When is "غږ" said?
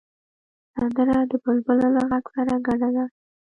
2.09-2.25